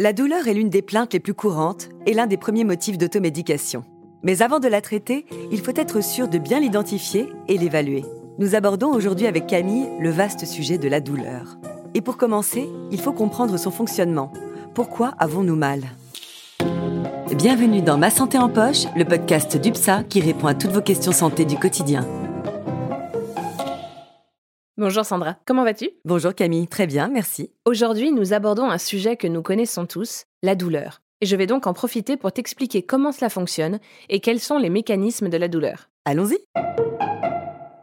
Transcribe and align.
La 0.00 0.12
douleur 0.12 0.46
est 0.46 0.54
l'une 0.54 0.70
des 0.70 0.80
plaintes 0.80 1.12
les 1.12 1.18
plus 1.18 1.34
courantes 1.34 1.88
et 2.06 2.14
l'un 2.14 2.28
des 2.28 2.36
premiers 2.36 2.62
motifs 2.62 2.98
d'automédication. 2.98 3.82
Mais 4.22 4.42
avant 4.42 4.60
de 4.60 4.68
la 4.68 4.80
traiter, 4.80 5.26
il 5.50 5.58
faut 5.60 5.72
être 5.74 6.04
sûr 6.04 6.28
de 6.28 6.38
bien 6.38 6.60
l'identifier 6.60 7.28
et 7.48 7.58
l'évaluer. 7.58 8.04
Nous 8.38 8.54
abordons 8.54 8.92
aujourd'hui 8.92 9.26
avec 9.26 9.48
Camille 9.48 9.88
le 9.98 10.10
vaste 10.10 10.46
sujet 10.46 10.78
de 10.78 10.88
la 10.88 11.00
douleur. 11.00 11.58
Et 11.94 12.00
pour 12.00 12.16
commencer, 12.16 12.68
il 12.92 13.00
faut 13.00 13.12
comprendre 13.12 13.56
son 13.56 13.72
fonctionnement. 13.72 14.32
Pourquoi 14.72 15.14
avons-nous 15.18 15.56
mal? 15.56 15.82
Bienvenue 17.36 17.82
dans 17.82 17.98
Ma 17.98 18.10
Santé 18.10 18.38
en 18.38 18.48
Poche, 18.48 18.84
le 18.94 19.04
podcast 19.04 19.56
d'UPSA 19.56 20.04
qui 20.04 20.20
répond 20.20 20.46
à 20.46 20.54
toutes 20.54 20.70
vos 20.70 20.80
questions 20.80 21.10
santé 21.10 21.44
du 21.44 21.56
quotidien. 21.56 22.06
Bonjour 24.80 25.04
Sandra, 25.04 25.36
comment 25.44 25.64
vas-tu? 25.64 25.90
Bonjour 26.04 26.32
Camille, 26.32 26.68
très 26.68 26.86
bien, 26.86 27.08
merci. 27.08 27.50
Aujourd'hui, 27.64 28.12
nous 28.12 28.32
abordons 28.32 28.70
un 28.70 28.78
sujet 28.78 29.16
que 29.16 29.26
nous 29.26 29.42
connaissons 29.42 29.86
tous, 29.86 30.26
la 30.44 30.54
douleur. 30.54 31.02
Et 31.20 31.26
je 31.26 31.34
vais 31.34 31.48
donc 31.48 31.66
en 31.66 31.72
profiter 31.72 32.16
pour 32.16 32.30
t'expliquer 32.30 32.82
comment 32.82 33.10
cela 33.10 33.28
fonctionne 33.28 33.80
et 34.08 34.20
quels 34.20 34.38
sont 34.38 34.56
les 34.56 34.70
mécanismes 34.70 35.30
de 35.30 35.36
la 35.36 35.48
douleur. 35.48 35.90
Allons-y. 36.04 36.38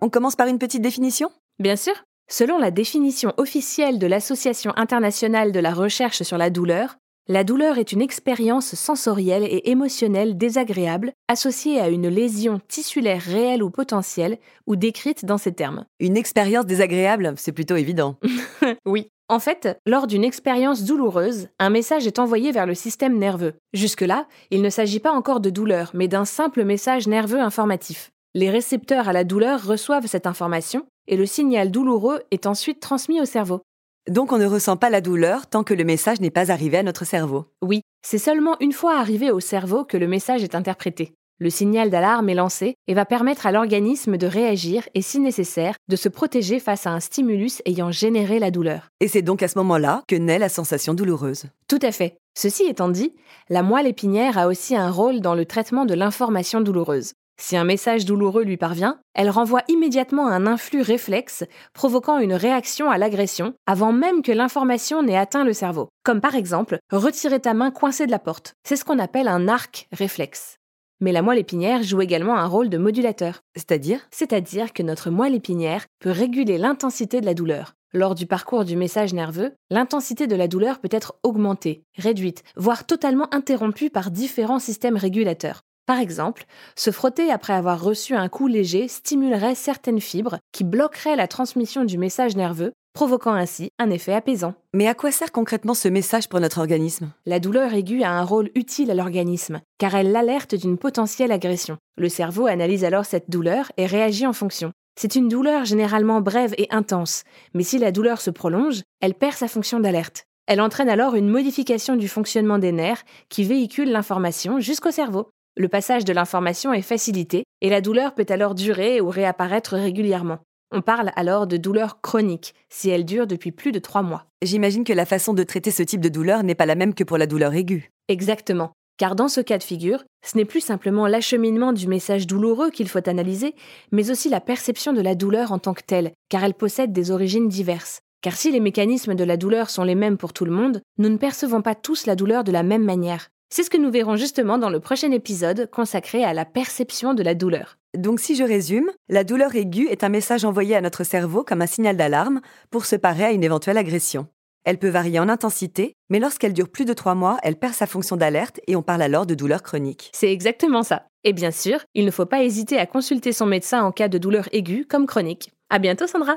On 0.00 0.08
commence 0.08 0.34
par 0.34 0.46
une 0.46 0.58
petite 0.58 0.80
définition? 0.80 1.30
Bien 1.58 1.76
sûr. 1.76 1.92
Selon 2.26 2.56
la 2.56 2.70
définition 2.70 3.34
officielle 3.36 3.98
de 3.98 4.06
l'Association 4.06 4.72
internationale 4.76 5.52
de 5.52 5.60
la 5.60 5.74
recherche 5.74 6.22
sur 6.22 6.38
la 6.38 6.48
douleur, 6.48 6.96
la 7.30 7.44
douleur 7.44 7.76
est 7.76 7.92
une 7.92 8.00
expérience 8.00 8.74
sensorielle 8.74 9.44
et 9.44 9.70
émotionnelle 9.70 10.38
désagréable 10.38 11.12
associée 11.28 11.78
à 11.78 11.90
une 11.90 12.08
lésion 12.08 12.58
tissulaire 12.68 13.20
réelle 13.20 13.62
ou 13.62 13.68
potentielle 13.68 14.38
ou 14.66 14.76
décrite 14.76 15.26
dans 15.26 15.36
ces 15.36 15.52
termes. 15.52 15.84
Une 16.00 16.16
expérience 16.16 16.64
désagréable, 16.64 17.34
c'est 17.36 17.52
plutôt 17.52 17.76
évident. 17.76 18.16
oui. 18.86 19.08
En 19.28 19.40
fait, 19.40 19.78
lors 19.84 20.06
d'une 20.06 20.24
expérience 20.24 20.84
douloureuse, 20.84 21.48
un 21.58 21.68
message 21.68 22.06
est 22.06 22.18
envoyé 22.18 22.50
vers 22.50 22.64
le 22.64 22.74
système 22.74 23.18
nerveux. 23.18 23.52
Jusque-là, 23.74 24.26
il 24.50 24.62
ne 24.62 24.70
s'agit 24.70 25.00
pas 25.00 25.12
encore 25.12 25.40
de 25.40 25.50
douleur, 25.50 25.90
mais 25.92 26.08
d'un 26.08 26.24
simple 26.24 26.64
message 26.64 27.06
nerveux 27.08 27.40
informatif. 27.40 28.10
Les 28.34 28.48
récepteurs 28.48 29.06
à 29.06 29.12
la 29.12 29.24
douleur 29.24 29.66
reçoivent 29.66 30.06
cette 30.06 30.26
information 30.26 30.86
et 31.08 31.18
le 31.18 31.26
signal 31.26 31.70
douloureux 31.70 32.22
est 32.30 32.46
ensuite 32.46 32.80
transmis 32.80 33.20
au 33.20 33.26
cerveau. 33.26 33.60
Donc 34.08 34.32
on 34.32 34.38
ne 34.38 34.46
ressent 34.46 34.78
pas 34.78 34.88
la 34.88 35.02
douleur 35.02 35.46
tant 35.46 35.64
que 35.64 35.74
le 35.74 35.84
message 35.84 36.20
n'est 36.20 36.30
pas 36.30 36.50
arrivé 36.50 36.78
à 36.78 36.82
notre 36.82 37.04
cerveau. 37.04 37.44
Oui, 37.60 37.82
c'est 38.02 38.16
seulement 38.16 38.56
une 38.60 38.72
fois 38.72 38.98
arrivé 38.98 39.30
au 39.30 39.38
cerveau 39.38 39.84
que 39.84 39.98
le 39.98 40.08
message 40.08 40.42
est 40.42 40.54
interprété. 40.54 41.12
Le 41.40 41.50
signal 41.50 41.90
d'alarme 41.90 42.30
est 42.30 42.34
lancé 42.34 42.74
et 42.88 42.94
va 42.94 43.04
permettre 43.04 43.46
à 43.46 43.52
l'organisme 43.52 44.16
de 44.16 44.26
réagir 44.26 44.88
et, 44.94 45.02
si 45.02 45.20
nécessaire, 45.20 45.76
de 45.88 45.94
se 45.94 46.08
protéger 46.08 46.58
face 46.58 46.86
à 46.86 46.90
un 46.90 47.00
stimulus 47.00 47.62
ayant 47.66 47.92
généré 47.92 48.38
la 48.38 48.50
douleur. 48.50 48.88
Et 49.00 49.08
c'est 49.08 49.22
donc 49.22 49.42
à 49.42 49.48
ce 49.48 49.58
moment-là 49.58 50.02
que 50.08 50.16
naît 50.16 50.38
la 50.38 50.48
sensation 50.48 50.94
douloureuse. 50.94 51.44
Tout 51.68 51.78
à 51.82 51.92
fait. 51.92 52.16
Ceci 52.36 52.64
étant 52.64 52.88
dit, 52.88 53.14
la 53.50 53.62
moelle 53.62 53.86
épinière 53.86 54.38
a 54.38 54.48
aussi 54.48 54.74
un 54.74 54.90
rôle 54.90 55.20
dans 55.20 55.34
le 55.34 55.44
traitement 55.44 55.84
de 55.84 55.94
l'information 55.94 56.60
douloureuse. 56.60 57.12
Si 57.40 57.56
un 57.56 57.64
message 57.64 58.04
douloureux 58.04 58.42
lui 58.42 58.56
parvient, 58.56 58.98
elle 59.14 59.30
renvoie 59.30 59.62
immédiatement 59.68 60.26
un 60.26 60.46
influx 60.46 60.82
réflexe 60.82 61.44
provoquant 61.72 62.18
une 62.18 62.34
réaction 62.34 62.90
à 62.90 62.98
l'agression 62.98 63.54
avant 63.64 63.92
même 63.92 64.22
que 64.22 64.32
l'information 64.32 65.02
n'ait 65.02 65.16
atteint 65.16 65.44
le 65.44 65.52
cerveau. 65.52 65.88
Comme 66.04 66.20
par 66.20 66.34
exemple, 66.34 66.78
retirer 66.90 67.40
ta 67.40 67.54
main 67.54 67.70
coincée 67.70 68.06
de 68.06 68.10
la 68.10 68.18
porte. 68.18 68.54
C'est 68.64 68.76
ce 68.76 68.84
qu'on 68.84 68.98
appelle 68.98 69.28
un 69.28 69.46
arc 69.46 69.86
réflexe. 69.92 70.56
Mais 71.00 71.12
la 71.12 71.22
moelle 71.22 71.38
épinière 71.38 71.84
joue 71.84 72.00
également 72.00 72.36
un 72.36 72.46
rôle 72.46 72.68
de 72.68 72.76
modulateur. 72.76 73.40
C'est-à-dire? 73.54 74.00
C'est-à-dire 74.10 74.72
que 74.72 74.82
notre 74.82 75.10
moelle 75.10 75.36
épinière 75.36 75.86
peut 76.00 76.10
réguler 76.10 76.58
l'intensité 76.58 77.20
de 77.20 77.26
la 77.26 77.34
douleur. 77.34 77.74
Lors 77.94 78.16
du 78.16 78.26
parcours 78.26 78.64
du 78.64 78.76
message 78.76 79.14
nerveux, 79.14 79.54
l'intensité 79.70 80.26
de 80.26 80.36
la 80.36 80.48
douleur 80.48 80.80
peut 80.80 80.88
être 80.90 81.14
augmentée, 81.22 81.84
réduite, 81.96 82.42
voire 82.56 82.84
totalement 82.84 83.32
interrompue 83.32 83.90
par 83.90 84.10
différents 84.10 84.58
systèmes 84.58 84.96
régulateurs. 84.96 85.62
Par 85.88 86.00
exemple, 86.00 86.44
se 86.76 86.90
frotter 86.90 87.30
après 87.30 87.54
avoir 87.54 87.82
reçu 87.82 88.14
un 88.14 88.28
coup 88.28 88.46
léger 88.46 88.88
stimulerait 88.88 89.54
certaines 89.54 90.02
fibres 90.02 90.36
qui 90.52 90.62
bloqueraient 90.62 91.16
la 91.16 91.26
transmission 91.26 91.82
du 91.82 91.96
message 91.96 92.36
nerveux, 92.36 92.72
provoquant 92.92 93.32
ainsi 93.32 93.70
un 93.78 93.88
effet 93.88 94.12
apaisant. 94.12 94.52
Mais 94.74 94.86
à 94.86 94.92
quoi 94.92 95.10
sert 95.12 95.32
concrètement 95.32 95.72
ce 95.72 95.88
message 95.88 96.28
pour 96.28 96.40
notre 96.40 96.58
organisme? 96.58 97.10
La 97.24 97.40
douleur 97.40 97.72
aiguë 97.72 98.02
a 98.02 98.10
un 98.10 98.22
rôle 98.22 98.50
utile 98.54 98.90
à 98.90 98.94
l'organisme, 98.94 99.62
car 99.78 99.94
elle 99.94 100.12
l'alerte 100.12 100.54
d'une 100.54 100.76
potentielle 100.76 101.32
agression. 101.32 101.78
Le 101.96 102.10
cerveau 102.10 102.44
analyse 102.48 102.84
alors 102.84 103.06
cette 103.06 103.30
douleur 103.30 103.72
et 103.78 103.86
réagit 103.86 104.26
en 104.26 104.34
fonction. 104.34 104.72
C'est 105.00 105.16
une 105.16 105.30
douleur 105.30 105.64
généralement 105.64 106.20
brève 106.20 106.54
et 106.58 106.66
intense, 106.68 107.24
mais 107.54 107.62
si 107.62 107.78
la 107.78 107.92
douleur 107.92 108.20
se 108.20 108.28
prolonge, 108.28 108.82
elle 109.00 109.14
perd 109.14 109.36
sa 109.36 109.48
fonction 109.48 109.80
d'alerte. 109.80 110.24
Elle 110.46 110.60
entraîne 110.60 110.90
alors 110.90 111.14
une 111.14 111.30
modification 111.30 111.96
du 111.96 112.08
fonctionnement 112.08 112.58
des 112.58 112.72
nerfs 112.72 113.04
qui 113.30 113.44
véhiculent 113.44 113.90
l'information 113.90 114.60
jusqu'au 114.60 114.90
cerveau. 114.90 115.30
Le 115.58 115.66
passage 115.66 116.04
de 116.04 116.12
l'information 116.12 116.72
est 116.72 116.82
facilité 116.82 117.42
et 117.62 117.68
la 117.68 117.80
douleur 117.80 118.14
peut 118.14 118.26
alors 118.28 118.54
durer 118.54 119.00
ou 119.00 119.10
réapparaître 119.10 119.74
régulièrement. 119.74 120.38
On 120.70 120.82
parle 120.82 121.10
alors 121.16 121.48
de 121.48 121.56
douleur 121.56 122.00
chronique 122.00 122.54
si 122.68 122.90
elle 122.90 123.04
dure 123.04 123.26
depuis 123.26 123.50
plus 123.50 123.72
de 123.72 123.80
trois 123.80 124.02
mois. 124.02 124.26
J'imagine 124.40 124.84
que 124.84 124.92
la 124.92 125.04
façon 125.04 125.34
de 125.34 125.42
traiter 125.42 125.72
ce 125.72 125.82
type 125.82 126.00
de 126.00 126.08
douleur 126.08 126.44
n'est 126.44 126.54
pas 126.54 126.64
la 126.64 126.76
même 126.76 126.94
que 126.94 127.02
pour 127.02 127.18
la 127.18 127.26
douleur 127.26 127.54
aiguë. 127.54 127.90
Exactement. 128.06 128.70
Car 128.98 129.16
dans 129.16 129.26
ce 129.26 129.40
cas 129.40 129.58
de 129.58 129.64
figure, 129.64 130.04
ce 130.24 130.36
n'est 130.36 130.44
plus 130.44 130.60
simplement 130.60 131.08
l'acheminement 131.08 131.72
du 131.72 131.88
message 131.88 132.28
douloureux 132.28 132.70
qu'il 132.70 132.88
faut 132.88 133.08
analyser, 133.08 133.56
mais 133.90 134.12
aussi 134.12 134.28
la 134.28 134.40
perception 134.40 134.92
de 134.92 135.00
la 135.00 135.16
douleur 135.16 135.50
en 135.50 135.58
tant 135.58 135.74
que 135.74 135.82
telle, 135.84 136.12
car 136.28 136.44
elle 136.44 136.54
possède 136.54 136.92
des 136.92 137.10
origines 137.10 137.48
diverses. 137.48 137.98
Car 138.22 138.36
si 138.36 138.52
les 138.52 138.60
mécanismes 138.60 139.16
de 139.16 139.24
la 139.24 139.36
douleur 139.36 139.70
sont 139.70 139.82
les 139.82 139.96
mêmes 139.96 140.18
pour 140.18 140.32
tout 140.32 140.44
le 140.44 140.52
monde, 140.52 140.82
nous 140.98 141.08
ne 141.08 141.16
percevons 141.16 141.62
pas 141.62 141.74
tous 141.74 142.06
la 142.06 142.14
douleur 142.14 142.44
de 142.44 142.52
la 142.52 142.62
même 142.62 142.84
manière. 142.84 143.28
C'est 143.50 143.62
ce 143.62 143.70
que 143.70 143.78
nous 143.78 143.90
verrons 143.90 144.16
justement 144.16 144.58
dans 144.58 144.68
le 144.68 144.80
prochain 144.80 145.10
épisode 145.10 145.70
consacré 145.70 146.22
à 146.22 146.34
la 146.34 146.44
perception 146.44 147.14
de 147.14 147.22
la 147.22 147.34
douleur. 147.34 147.78
Donc 147.96 148.20
si 148.20 148.36
je 148.36 148.44
résume, 148.44 148.90
la 149.08 149.24
douleur 149.24 149.54
aiguë 149.54 149.88
est 149.88 150.04
un 150.04 150.10
message 150.10 150.44
envoyé 150.44 150.76
à 150.76 150.82
notre 150.82 151.02
cerveau 151.02 151.44
comme 151.44 151.62
un 151.62 151.66
signal 151.66 151.96
d'alarme 151.96 152.40
pour 152.70 152.84
se 152.84 152.96
parer 152.96 153.24
à 153.24 153.32
une 153.32 153.44
éventuelle 153.44 153.78
agression. 153.78 154.26
Elle 154.64 154.78
peut 154.78 154.90
varier 154.90 155.18
en 155.18 155.30
intensité, 155.30 155.94
mais 156.10 156.18
lorsqu'elle 156.18 156.52
dure 156.52 156.68
plus 156.68 156.84
de 156.84 156.92
trois 156.92 157.14
mois, 157.14 157.38
elle 157.42 157.56
perd 157.56 157.72
sa 157.72 157.86
fonction 157.86 158.16
d'alerte 158.16 158.60
et 158.66 158.76
on 158.76 158.82
parle 158.82 159.00
alors 159.00 159.24
de 159.24 159.34
douleur 159.34 159.62
chronique. 159.62 160.10
C'est 160.12 160.30
exactement 160.30 160.82
ça. 160.82 161.06
Et 161.24 161.32
bien 161.32 161.50
sûr, 161.50 161.80
il 161.94 162.04
ne 162.04 162.10
faut 162.10 162.26
pas 162.26 162.42
hésiter 162.42 162.78
à 162.78 162.84
consulter 162.84 163.32
son 163.32 163.46
médecin 163.46 163.82
en 163.82 163.92
cas 163.92 164.08
de 164.08 164.18
douleur 164.18 164.48
aiguë 164.52 164.84
comme 164.86 165.06
chronique. 165.06 165.52
À 165.70 165.78
bientôt 165.78 166.06
Sandra! 166.06 166.36